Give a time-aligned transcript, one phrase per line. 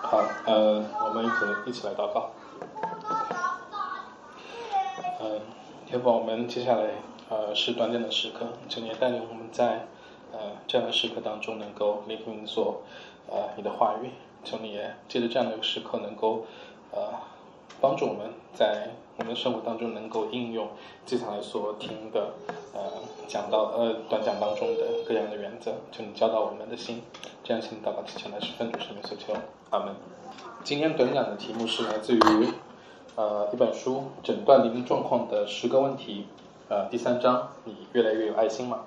[0.00, 1.34] 好，呃，我们一起
[1.66, 2.30] 一起来祷告。
[5.20, 5.40] 嗯，
[5.86, 6.84] 天父，我们接下来
[7.28, 9.86] 呃是短暂的时刻，请你带领我们在
[10.32, 12.82] 呃这样的时刻当中能够聆听你所
[13.28, 14.10] 呃你的话语，
[14.44, 16.46] 请你也借着这样的一个时刻能够
[16.92, 17.12] 呃
[17.80, 20.68] 帮助我们在我们生活当中能够应用
[21.04, 22.34] 接下来所听的
[22.72, 22.80] 呃
[23.26, 27.02] 讲到呃短讲当中的各样的原则，就你教导我们的心，
[27.42, 29.34] 这样请祷告祈求乃是奉主圣名所求，
[29.70, 29.92] 阿门。
[30.62, 32.48] 今天短讲的题目是来自于
[33.16, 36.26] 呃一本书《诊断临状况的十个问题》
[36.72, 38.84] 呃第三章，你越来越有爱心吗？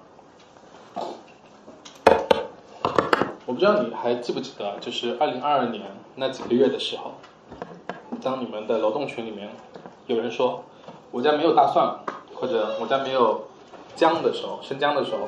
[3.45, 5.83] 我不知道你还记不记得，就是二零二二年
[6.15, 7.15] 那几个月的时候，
[8.23, 9.49] 当你们的劳动群里面
[10.07, 10.63] 有人说
[11.11, 11.99] 我家没有大蒜，
[12.35, 13.45] 或者我家没有
[13.95, 15.27] 姜的时候，生姜的时候，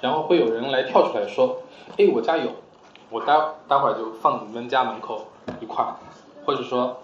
[0.00, 1.58] 然后会有人来跳出来说，
[1.96, 2.50] 哎，我家有，
[3.10, 3.34] 我待
[3.68, 5.26] 待会儿就放你们家门口
[5.60, 5.84] 一块，
[6.44, 6.98] 或者说，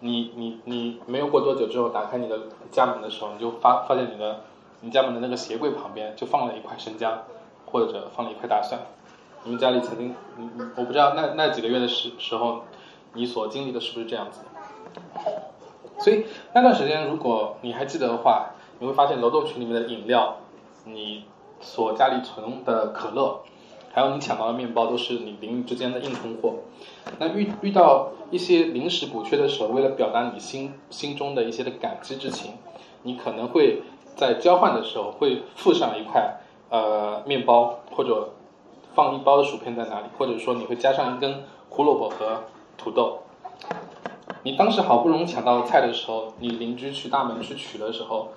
[0.00, 2.38] 你你你没有过多久之后打开你的
[2.70, 4.40] 家门的时候，你就发发现你的
[4.80, 7.24] 你家门的那个鞋柜旁边就放了一块生姜，
[7.66, 8.80] 或者放了一块大蒜。
[9.44, 12.62] 你们家里曾经，你你我不知道那那几个月的时时候，
[13.12, 14.40] 你所经历的是不是这样子？
[15.98, 20.36] 所以那段时间，如果你还记得的话，你会发现楼栋群里面的饮料，
[20.84, 21.24] 你
[21.60, 23.40] 所家里存的可乐，
[23.92, 26.54] 还有你抢到的面包，都是你邻里之间的硬通货。
[27.18, 32.52] 那遇遇到一些临时补缺的时候，为了表达你心心中的一些的感激之情，
[33.02, 33.82] 你可能会
[34.14, 36.38] 在交换的时候会附上一块
[36.70, 38.34] 呃面包，或者
[38.94, 42.44] 放一包的薯片在那里，或者说你会加上一根胡萝卜和
[42.76, 43.18] 土豆。
[44.44, 48.28] 你当时好不容易抢到菜的时候，你邻居去大门去取的时候，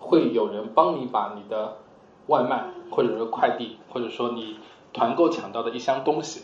[0.00, 1.78] 会有人帮你把你的
[2.26, 4.58] 外卖，或者说快递，或者说你
[4.92, 6.42] 团购抢到的一箱东西，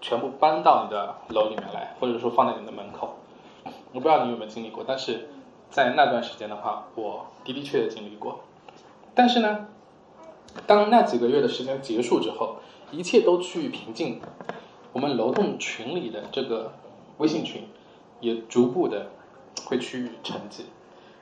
[0.00, 3.16] 全部搬到你的楼里面来，或者说放在你的门口。
[3.92, 5.28] 我不知道你有没有经历过，但是
[5.70, 8.40] 在那段时间的话，我的的确确经历过。
[9.14, 9.66] 但是呢，
[10.66, 12.56] 当那几个月的时间结束之后，
[12.90, 14.22] 一切都趋于平静，
[14.92, 16.72] 我们楼栋群里的这个。
[17.18, 17.68] 微信群
[18.20, 19.10] 也逐步的
[19.66, 20.62] 会趋于沉寂，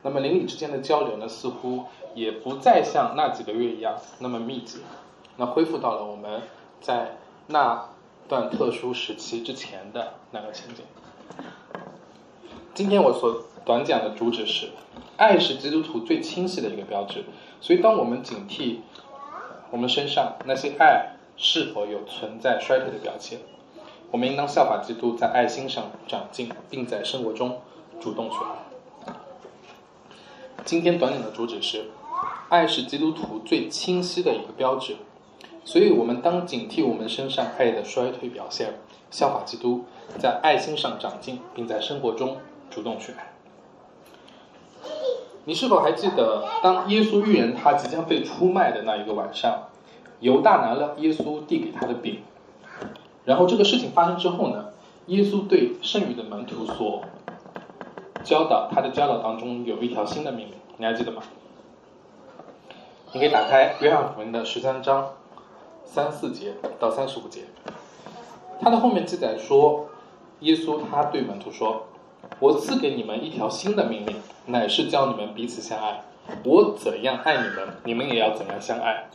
[0.02, 1.84] 那么邻里之间的交流呢，似乎
[2.14, 4.80] 也不再像那几个月一样那么密集，
[5.36, 6.42] 那恢复到了我们
[6.80, 7.16] 在
[7.48, 7.88] 那
[8.28, 10.84] 段特殊时期之前的那个情景。
[12.74, 14.68] 今天我所短讲的主旨是，
[15.16, 17.24] 爱是基督徒最清晰的一个标志，
[17.60, 18.80] 所以当我们警惕
[19.70, 23.40] 我们身上那些爱是否有存在衰退的表现。
[24.12, 27.58] 我们应当效法基督，在爱心上长进，并在生活中
[28.00, 29.14] 主动去爱。
[30.64, 31.86] 今天短讲的主旨是：
[32.48, 34.96] 爱是基督徒最清晰的一个标志，
[35.64, 38.74] 所以我们当警惕我们身上爱的衰退表现，
[39.10, 39.84] 效法基督，
[40.18, 42.36] 在爱心上长进，并在生活中
[42.70, 43.32] 主动去爱。
[45.44, 49.68] 你是否还记得，当耶稣预言他即将被出卖的那一个晚上，
[50.20, 52.22] 犹大拿了耶稣递给他的饼？
[53.26, 54.66] 然后这个事情发生之后呢，
[55.06, 57.02] 耶稣对剩余的门徒所
[58.22, 61.22] 教导，他的教导当中有一条新的命令，你还记得吗？
[63.12, 65.08] 你可以打开约翰福音的十三章
[65.84, 67.42] 三四节到三十五节，
[68.60, 69.88] 他的后面记载说，
[70.40, 71.88] 耶稣他对门徒说
[72.38, 74.14] ：“我赐给你们一条新的命令，
[74.46, 76.04] 乃是教你们彼此相爱。
[76.44, 79.08] 我怎样爱你们，你们也要怎样相爱。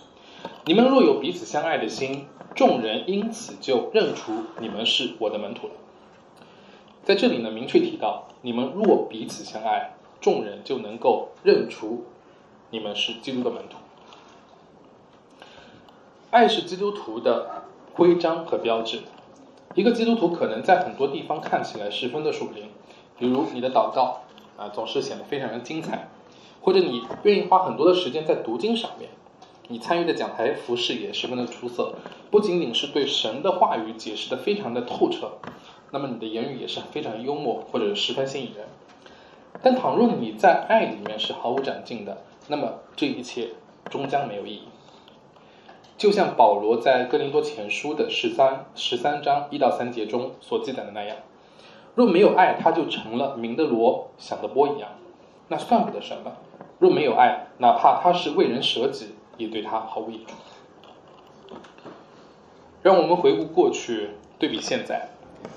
[0.66, 5.74] 你们若有彼此相爱的心。”众人因此就认出你们是我的门徒了。
[7.04, 12.06] 在这里呢，明确提到，你们若彼此相爱，众人就能够认出
[12.70, 13.78] 你们是基督的门徒。
[16.30, 17.64] 爱是基督徒的
[17.94, 19.02] 徽章和标志。
[19.74, 22.70] 一个基督徒可能在很多地方看起来十分的属灵，
[23.18, 24.24] 比如你的祷告
[24.58, 26.10] 啊，总是显得非常的精彩，
[26.62, 29.10] 或者你愿意花很多的时间在读经上面。
[29.68, 31.96] 你参与的讲台服饰也十分的出色，
[32.30, 35.32] 不仅仅是对神的话语解释的非常的透彻，
[35.92, 38.68] 那么你的言语也是非常幽默或者十分吸引人。
[39.62, 42.18] 但倘若你在爱里面是毫无长进的，
[42.48, 43.50] 那么这一切
[43.90, 44.64] 终将没有意义。
[45.98, 51.18] 就像保罗在哥林多前书的十三十三章一到三节中所记载的那样，
[51.94, 54.90] 若没有爱，他就成了鸣的锣响的波一样，
[55.48, 56.34] 那算不得什么。
[56.80, 59.16] 若没有爱，哪怕他是为人舍己。
[59.42, 60.34] 也对他毫无益处。
[62.82, 65.10] 让我们回顾过去，对比现在。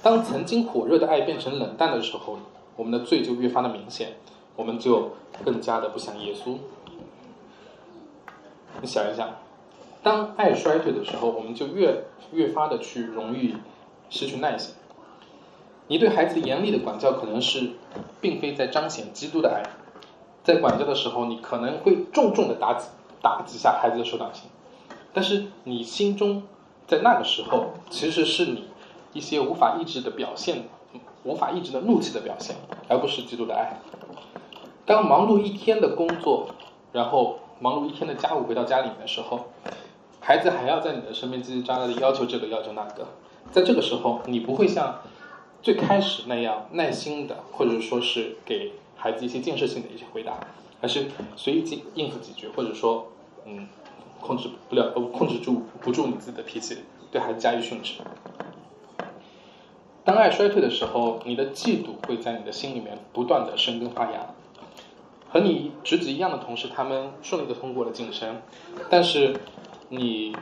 [0.02, 2.38] 当曾经火热的爱变成冷淡的时候，
[2.76, 4.14] 我们的罪就越发的明显，
[4.56, 5.12] 我们就
[5.44, 6.56] 更加的不像耶稣。
[8.80, 9.36] 你想一想，
[10.02, 13.56] 当爱衰退的时候，我们就越越发的去容易
[14.10, 14.74] 失去耐心。
[15.86, 17.72] 你对孩子严厉的管教，可能是
[18.20, 19.62] 并非在彰显基督的爱。
[20.42, 22.88] 在管教的时候，你可能会重重的打几
[23.24, 24.50] 打击下孩子的手掌心，
[25.14, 26.42] 但是你心中
[26.86, 28.68] 在那个时候，其实是你
[29.14, 30.68] 一些无法抑制的表现，
[31.22, 32.54] 无法抑制的怒气的表现，
[32.86, 33.80] 而不是基督的爱。
[34.84, 36.48] 当忙碌一天的工作，
[36.92, 39.46] 然后忙碌一天的家务回到家里面的时候，
[40.20, 43.06] 孩子还要在你的身边叽叽喳喳的要求这个要求那个，
[43.50, 45.00] 在这个时候，你不会像
[45.62, 50.34] 最开始那样耐心的，或者说是给孩子一些建设性的一些回答，
[50.82, 51.06] 而是
[51.36, 53.06] 随意应付几句，或者说，
[53.46, 53.66] 嗯，
[54.20, 56.78] 控制不了，控制住不住你自己的脾气，
[57.10, 58.02] 对孩子加以训斥。
[60.04, 64.26] 当爱衰退的时候，你的嫉妒会在你的心里面不断的生根发芽。
[65.30, 68.40] 和你侄子一样的同事，他们顺利的通过了晋升，
[68.88, 69.34] 但是
[69.88, 70.36] 你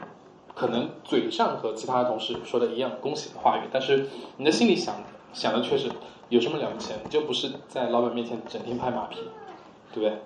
[0.54, 4.96] 可能嘴上和其他的同事说的一样恭喜的话语，但是你的心里想
[5.32, 5.90] 想的却是
[6.28, 6.92] 有什么了不起？
[7.02, 9.20] 你就不是在老板面前整天拍马屁，
[9.94, 10.18] 对不对？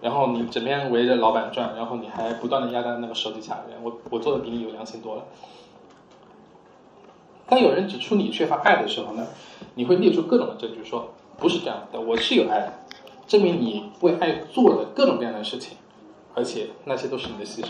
[0.00, 5.24] 然后你整天围着老板转，然后你还不断的压在那个手底下的人，我我做的比你有良心多了。
[7.46, 9.26] 当有人指出你缺乏爱的时候呢，
[9.74, 12.72] 你会列出各种的证据，说不是这样的，我是有爱的。
[13.26, 15.76] 证明你为爱做的各种各样的事情，
[16.34, 17.68] 而且那些都是你的牺牲。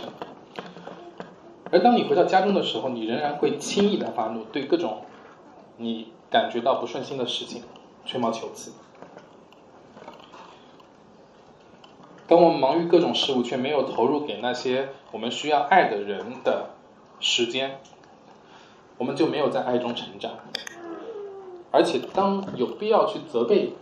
[1.70, 5.02] 而当你回到家中的时候，你仍然会轻易的发怒，对各种
[5.78, 7.62] 你感觉到不顺心的事情
[8.04, 8.72] 吹毛求疵。
[12.28, 16.66] 当我们忙于各种事物，却没有投入给那些我们需要爱的人的
[17.20, 17.80] 时间，
[18.98, 20.32] 我们就没有在爱中成长。
[21.70, 23.72] 而且，当有必要去责备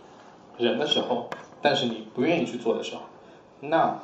[0.57, 1.29] 人的时候，
[1.61, 3.01] 但是你不愿意去做的时候，
[3.59, 3.99] 那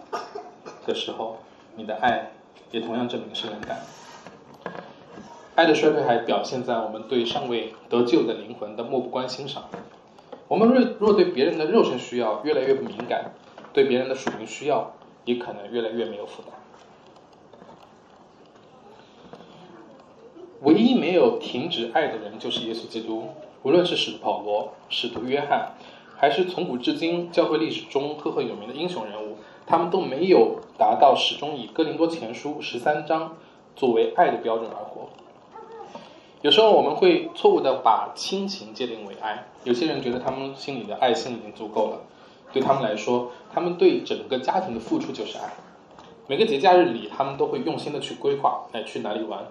[0.85, 1.37] 的时候，
[1.77, 2.31] 你的爱
[2.71, 3.79] 也同样证明是冷感。
[5.55, 9.63] 爱的衰退还表现在我们对尚未得救的灵魂的漠不关心上。
[10.49, 13.31] 我们若若对别人的肉身需要越来越不敏感，
[13.73, 14.93] 对别人的属灵需要
[15.25, 16.53] 也可能越来越没有负担。
[20.61, 23.29] 唯一没有停止爱的人就是耶稣基督，
[23.63, 25.73] 无论是使徒保罗、使徒约翰。
[26.15, 29.35] 还是从古至今教会历史中赫赫有名的英雄人物，
[29.67, 33.35] 他们都没有达到始终以哥林多前书十三章
[33.75, 35.09] 作为爱的标准而活。
[36.41, 41.99] 有时候我们会错误的把亲情界定为爱，有些人觉得他们心里的爱心已经足够了，
[42.53, 45.51] 对他们来说，他们对整个家庭的付出就是爱。
[46.27, 49.43] 每个节假日里，他们都会用心的去规划，哎，去哪里玩，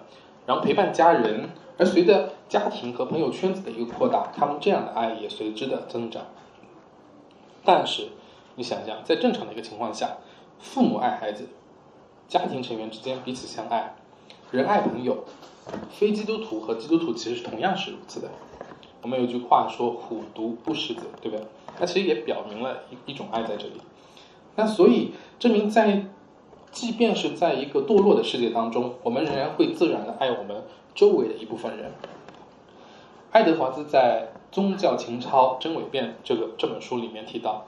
[0.47, 1.49] 然后陪伴家人。
[1.75, 6.23] 而随着家庭和朋友圈子的一个扩大，他们这样的爱也随之的增长。
[7.65, 8.09] 但是，
[8.55, 10.17] 你想想，在正常的一个情况下，
[10.59, 11.47] 父母爱孩子，
[12.27, 13.95] 家庭成员之间彼此相爱，
[14.51, 15.23] 人爱朋友，
[15.89, 18.29] 非基督徒和基督徒其实同样是如此的。
[19.03, 21.45] 我们有句话说“虎毒不食子”，对不对？
[21.79, 23.81] 那其实也表明了一一种爱在这里。
[24.55, 26.05] 那所以证明，在
[26.71, 30.63] 即便是在一个堕落的世界当中，我们仍然会自然的爱我们
[30.95, 31.91] 周围的一部分人。
[33.31, 34.29] 爱德华兹在。
[34.55, 37.65] 《宗教情操真伪辩》这个这本书里面提到，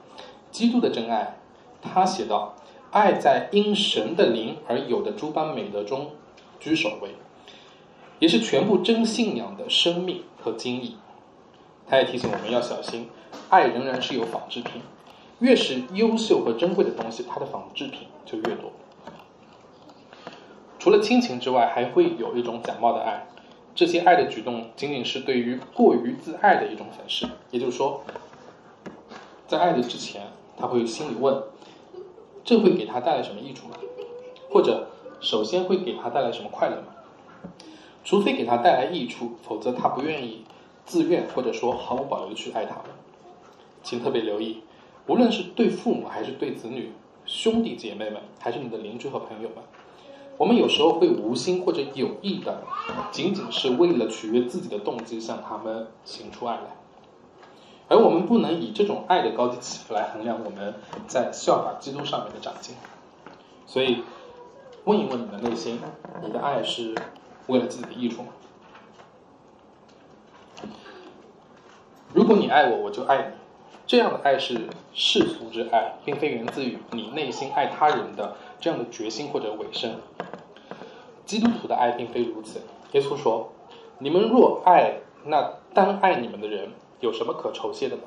[0.52, 1.36] 基督的真爱，
[1.82, 2.54] 他写道：
[2.92, 6.12] 爱在因神的灵而有的诸般美德中
[6.60, 7.16] 居首位，
[8.20, 10.94] 也是全部真信仰的生命和经历。
[11.88, 13.08] 他也提醒我们要小心，
[13.48, 14.82] 爱仍然是有仿制品，
[15.38, 18.72] 越是优秀和珍贵的东西，它的仿制品就越多。
[20.78, 23.26] 除了亲情之外，还会有一种假冒的爱。
[23.74, 28.02] 这些爱的举动仅仅是对于过于自爱的一种粉饰，也就是说，
[29.46, 30.22] 在爱的之前，
[30.56, 31.42] 他会心里问：
[32.42, 33.76] 这会给他带来什么益处吗？
[34.50, 34.88] 或者，
[35.20, 36.88] 首先会给他带来什么快乐吗？
[38.02, 40.44] 除非给他带来益处，否则他不愿意
[40.86, 42.84] 自愿或者说毫无保留的去爱他们。
[43.82, 44.62] 请特别留意，
[45.06, 46.92] 无论是对父母还是对子女、
[47.26, 49.58] 兄弟姐妹们，还是你的邻居和朋友们。
[50.38, 52.62] 我们有时候会无心或者有意的，
[53.10, 56.76] 仅仅是为了取悦自己的动机向他们行出爱来，
[57.88, 60.74] 而我们不能以这种爱的高低起伏来衡量我们
[61.06, 62.74] 在效法基督上面的长进。
[63.66, 64.02] 所以，
[64.84, 65.80] 问一问你的内心，
[66.22, 66.94] 你的爱是
[67.46, 68.28] 为了自己的益处吗？
[72.16, 73.24] 如果你爱我，我就爱你。
[73.86, 79.96] 这样的爱是世俗之爱，并非源自于你内心爱他人的这样的决心或者委身。
[81.26, 82.62] 基督徒的爱并非如此。
[82.92, 83.52] 耶稣说
[84.00, 84.94] ：“你们若爱
[85.26, 86.70] 那单爱你们的人，
[87.00, 88.04] 有什么可酬谢的吗？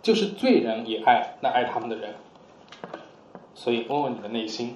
[0.00, 2.14] 就是罪人也爱那爱他们的人。”
[3.54, 4.74] 所以，问问你的内心，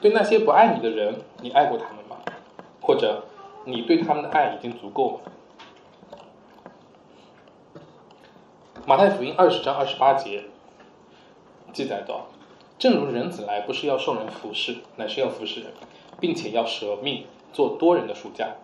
[0.00, 2.16] 对那些不爱你的人，你爱过他们吗？
[2.80, 3.24] 或者，
[3.66, 5.32] 你对他们的爱已经足够吗？
[8.86, 10.44] 马太福音二十章二十八节
[11.72, 12.28] 记载道
[12.78, 15.70] ：“正如人子来，不是要受人服侍，乃是要服侍人，
[16.18, 18.54] 并且要舍命做多人的赎价。”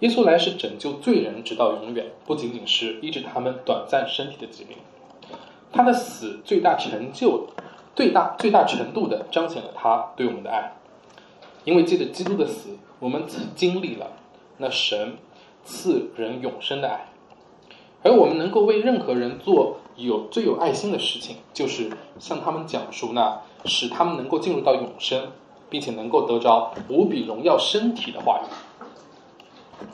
[0.00, 4.76] 耶稣来是拯救罪人直到永远，不仅仅是医治他们短暂身体的疾病。
[5.72, 7.48] 他的死最大成就、
[7.94, 10.72] 最大最大程度的彰显了他对我们的爱，
[11.64, 14.10] 因为借着基督的死，我们经历了
[14.58, 15.16] 那神
[15.64, 17.06] 赐人永生的爱。
[18.02, 25.32] 而我们能够为任何人做有最有爱心的事情，就是向他们讲述那使他们能够进入到永生，
[25.68, 29.86] 并且能够得着无比荣耀身体的话语。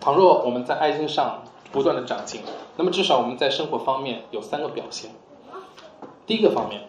[0.00, 2.40] 倘若我们在爱心上不断的长进，
[2.76, 5.10] 那么至少我们在生活方面有三个表现。
[6.26, 6.82] 第一个方面，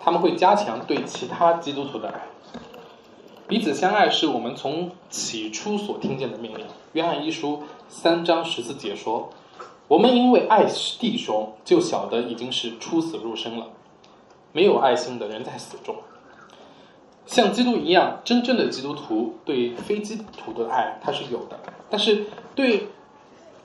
[0.00, 2.22] 他们会加强对其他基督徒的爱。
[3.48, 6.66] 彼此相爱是我们从起初所听见的命令。
[6.94, 9.30] 约翰一书三章十四节说
[9.86, 10.64] ：“我们因为爱
[10.98, 13.68] 弟兄，就晓得已经是出死入生了。
[14.52, 15.94] 没有爱心的人在死中。”
[17.24, 22.24] 像基督一样，真正的基督徒对非基督徒的爱他是有的，但是
[22.56, 22.88] 对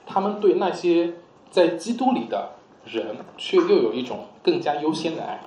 [0.05, 1.15] 他们对那些
[1.49, 2.51] 在基督里的
[2.85, 5.41] 人，却又有一种更加优先的爱。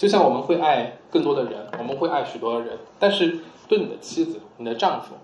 [0.00, 5.14] 就像我们会爱更多的人，我们会爱许多的人，但是对你的妻子、你的丈夫、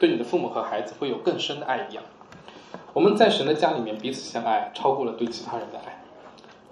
[0.00, 2.02] 对你的父母和孩子会有更深的爱一样。
[2.92, 6.02] 我们在神的家里面彼此相爱，超过了对其他人的爱。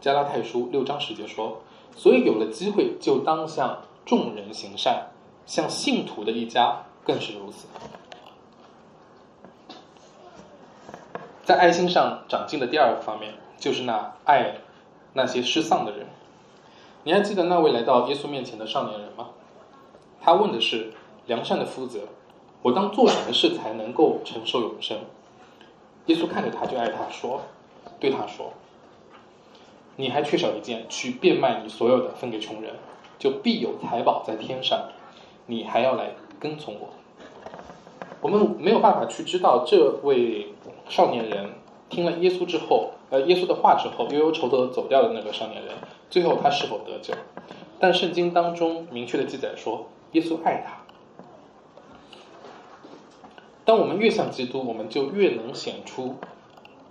[0.01, 1.63] 加拉太书六章十节说
[1.95, 5.11] ：“所以有了机会，就当向众人行善，
[5.47, 7.69] 向信徒的一家更是如此。”
[11.45, 14.57] 在爱心上长进的第二个方面，就是那爱
[15.13, 16.09] 那些失丧的人。
[17.07, 19.29] 你还记得那位来到耶稣面前的少年人吗？
[20.23, 20.91] 他问的是
[21.29, 22.01] ：“良善的夫子，
[22.63, 24.97] 我当做什么事才能够承受永生？”
[26.07, 27.43] 耶稣看着他，就爱他说
[28.01, 28.55] ：“对他说，
[29.97, 32.73] 你还缺少一件，去变卖你所有的，分给穷人，
[33.19, 34.89] 就必有财宝在天上。
[35.45, 36.89] 你还要来跟从我。”
[38.23, 40.55] 我们没有办法去知道这位
[40.89, 41.51] 少年人
[41.91, 45.75] 听了耶稣之后，呃，耶稣的话之后，忧忧愁愁走掉的那个少年人。
[46.15, 47.13] 最后他是否得救？
[47.81, 50.77] 但圣经当中明确的记载说，耶稣爱他。
[53.65, 56.15] 当我们越像基督，我们就越能显出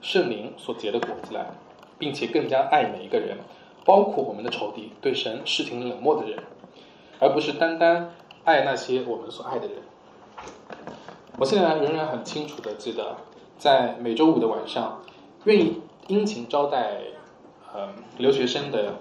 [0.02, 1.52] 圣灵所结的果子来，
[1.98, 3.38] 并且更加爱每一个人，
[3.86, 6.44] 包括我们的仇敌、对神视情冷漠的人，
[7.22, 8.14] 而不是单单
[8.44, 9.78] 爱那些我们所爱的人。
[11.38, 13.16] 我现在仍然很清楚的记得，
[13.58, 15.02] 在每周五的晚上，
[15.46, 17.00] 愿意殷勤招待。
[17.74, 19.00] 呃，留学生的，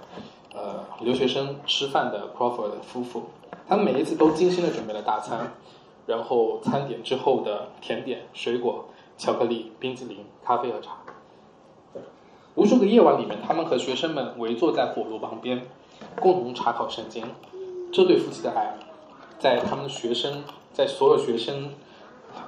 [0.55, 3.25] 呃，留学生吃饭的 Crawford 夫妇，
[3.69, 5.53] 他们每一次都精心的准备了大餐，
[6.07, 8.87] 然后餐点之后的甜点、水果、
[9.19, 10.97] 巧克力、冰淇淋、咖啡和茶。
[12.55, 15.67] 无数个夜晚里面，他们和学生们围坐在火炉旁边，
[16.21, 17.25] 共同查考圣经。
[17.91, 18.75] 这对夫妻的爱，
[19.39, 21.71] 在他们学生，在所有学生，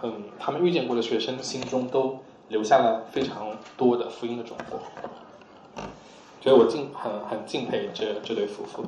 [0.02, 4.76] 嗯，他们遇见过的学生心中都留下了非常多的福音的种子。
[6.44, 8.84] 所以我敬很很敬佩这这对夫妇，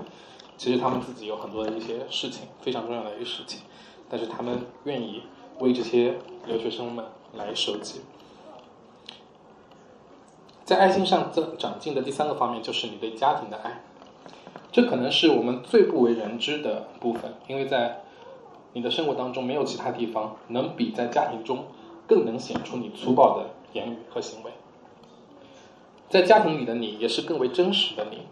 [0.58, 3.62] 其实他们自己有很多的一些事情，非常重要的一些事情，
[4.10, 5.22] 但是他们愿意
[5.60, 8.02] 为这些留学生们来收集。
[10.66, 13.82] 在爱心上增长进的第三个方面，就是你对家庭的爱，
[14.70, 18.02] 这可能是我们最不为人知的部分，因为在
[18.74, 21.64] 你的生活当中，没有其他地方能比在家庭中
[22.06, 24.50] 更能显出你粗暴的言语和行为。
[26.08, 28.22] 在家庭里的你也是更为真实的你。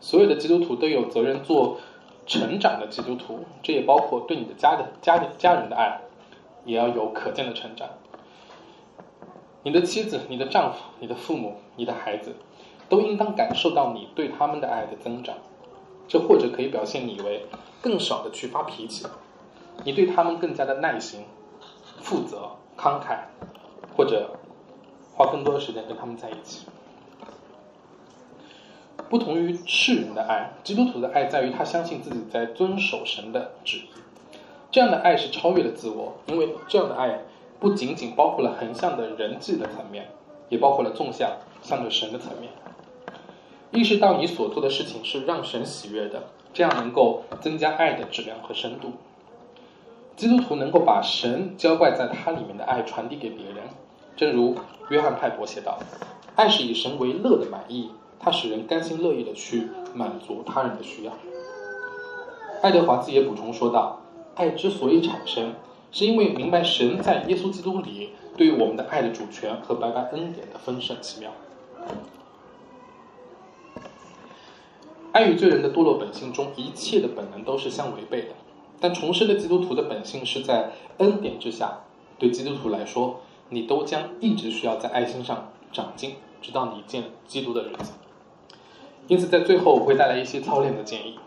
[0.00, 1.78] 所有的基督徒都有责任做
[2.26, 6.00] 成长的基督徒，这也包括对你的家的家的家人的爱，
[6.64, 7.88] 也要有可见的成长。
[9.62, 12.36] 你的妻子、你的丈夫、你的父母、你的孩子，
[12.88, 15.36] 都应当感受到你对他们的爱的增长。
[16.06, 17.46] 这或者可以表现你为
[17.80, 19.06] 更少的去发脾气，
[19.84, 21.24] 你对他们更加的耐心、
[22.02, 23.20] 负责、慷慨，
[23.96, 24.32] 或者
[25.14, 26.66] 花更多的时间跟他们在一起。
[29.14, 33.82] 不同于世人的爱，基督徒的爱在于他相信自己在遵守神的旨意。
[34.72, 37.20] 这样的爱是超越了自我，因为这样的爱
[37.60, 40.08] 不仅仅包括了横向的人际的层面，
[40.48, 41.30] 也包括了纵向
[41.62, 42.50] 向着神的层面。
[43.70, 48.94] 意识到你所做的事情是让神喜悦的，这样能够增加爱的质量和深度。
[50.16, 53.62] 基督徒能够把神浇灌在他里面的爱传递给别人，
[54.16, 54.56] 正如
[54.88, 55.78] 约翰派伯写道
[56.34, 61.12] ：“爱是以神为乐的满意。”它使人甘心乐意的去满足他人的需要。
[62.62, 64.00] 爱德华兹也补充说道
[64.36, 65.54] ：“爱之所以产生，
[65.92, 71.30] 是因为明白神在耶稣基督里对于我们的爱的主权和白白恩典的丰盛奇妙。”
[75.12, 78.28] 爱与罪人的堕落本性中，一切的本能都是相违背的。
[78.80, 81.80] 但重生的基督徒的本性是在恩典之下。
[82.18, 87.92] 对基督徒来说，你都将一直需要在爱心上长进，直到你见基督的日子。
[89.06, 91.18] 因此，在最后我会带来一些操练的建议。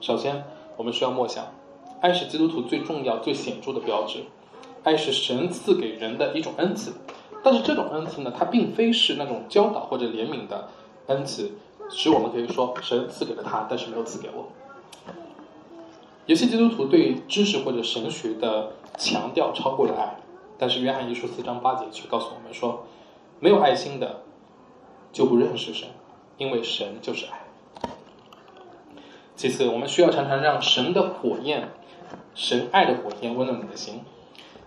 [0.00, 0.44] 首先，
[0.76, 1.44] 我们需要默想，
[2.00, 4.20] 爱是基督徒最重要、最显著的标志。
[4.84, 6.92] 爱是神赐给人的一种恩赐，
[7.42, 10.68] 但是这种恩赐呢，它并非是那种教导或者怜悯的
[11.06, 11.50] 恩赐。
[11.90, 14.48] 使我们可以说，神赐给了他，但是没有赐给我。
[16.26, 20.16] 有些基督徒对知识或者神学的强调超过了爱，
[20.56, 22.86] 但是约翰一书四章八节却告诉我们说，
[23.40, 24.22] 没有爱心的
[25.12, 25.88] 就不认识神，
[26.38, 27.40] 因为神就是爱。
[29.36, 31.68] 其次，我们需要常常让神的火焰，
[32.34, 34.02] 神爱的火焰温暖你的心，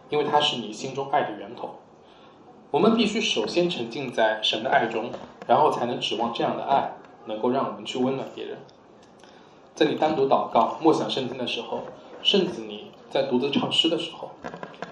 [0.10, 1.76] 因为它是你心中爱的源头。
[2.72, 5.12] 我们必须首先沉浸在神的爱中，
[5.48, 6.94] 然后才能指望这样的爱。
[7.28, 8.58] 能够让我们去温暖别人。
[9.76, 11.82] 在你单独祷告、默想圣经的时候，
[12.24, 14.32] 甚至你在独自唱诗的时候，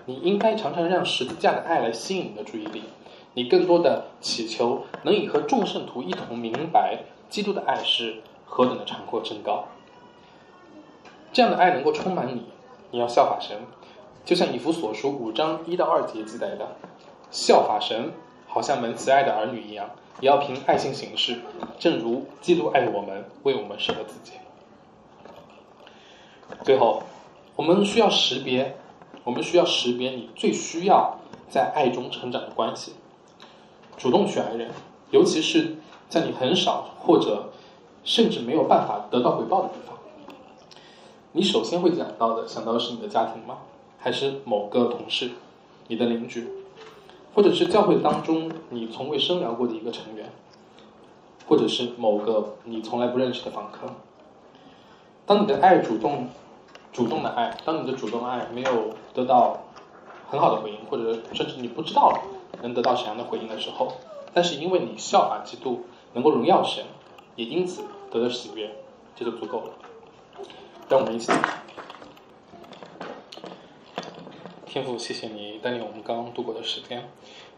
[0.06, 2.84] 你应该常常让十字架的爱来吸引你的注意力。
[3.36, 9.66] 你更多的祈求能以和众圣徒一同明白基督的爱是何等的长阔真高。
[11.32, 12.46] 这样的爱能够充满你，
[12.92, 13.58] 你要效法神，
[14.24, 16.78] 就像以弗所书五章一到二节记载的，
[17.30, 18.14] 效法神，
[18.48, 19.92] 好像门慈爱的儿女一样。
[20.22, 21.42] 也要凭爱心行事，
[21.78, 24.32] 正如基督爱我们，为我们舍了自己。
[26.64, 27.04] 最后，
[27.58, 28.78] 我们需要识别，
[29.26, 32.94] 我们需要识别你最需要在爱中成长的关系，
[33.98, 34.70] 主动去爱人，
[35.12, 35.78] 尤其是
[36.10, 37.50] 在你很少或者
[38.04, 39.98] 甚至没有办法得到回报的地方。
[41.32, 43.58] 你首先会想到的，想到的是你的家庭吗？
[44.00, 45.32] 还是某个同事，
[45.88, 46.48] 你的邻居？
[47.34, 50.32] 或者是教会当中你从未深聊过的一个成员，
[51.48, 53.88] 或者是某个你从来不认识的访客。
[55.26, 56.30] 当你的爱主动、
[56.94, 59.64] 主动的爱，当你的主动爱没有得到
[60.30, 62.18] 很好的回应，或者甚至你不知道
[62.62, 63.94] 能得到神的回应的时候，
[64.34, 66.86] 但是因为你效法基督，能够荣耀神，
[67.36, 68.72] 也因此得到喜悦，
[69.16, 69.74] 这就足够了。
[70.90, 71.32] 让我们一起。
[74.66, 77.10] 天父，谢谢你带领我们刚刚度过的时间，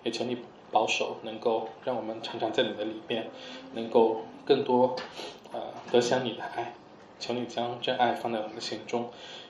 [0.03, 0.37] 也求你
[0.71, 3.31] 保守，能够让我们常常在你的里面，
[3.73, 4.95] 能够更多
[5.51, 6.73] 呃得享你的爱。
[7.19, 9.09] 求你将真爱放在我们的心中，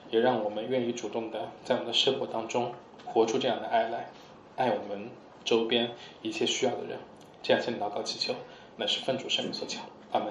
[0.10, 2.72] 也让我们愿意主动的在我们的生活当中
[3.06, 4.10] 活出这样的爱来，
[4.56, 5.10] 爱我们
[5.48, 7.00] 周边一切需要的人。
[7.42, 8.36] 这样向你祷告祈求，
[8.76, 9.80] 乃是奉主圣名所求。
[10.12, 10.28] 阿门。